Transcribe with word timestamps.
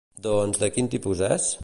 Doncs, 0.27 0.59
de 0.63 0.71
quin 0.79 0.91
tipus 0.95 1.23
és? 1.33 1.51